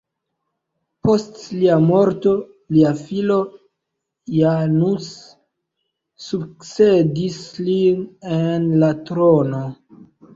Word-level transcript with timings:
Post 1.07 1.35
lia 1.57 1.73
morto, 1.89 2.31
lia 2.77 2.93
filo 3.01 3.37
Janus 4.37 5.09
sukcedis 6.29 7.37
lin 7.67 8.01
en 8.39 8.67
la 8.85 8.91
trono. 9.11 9.61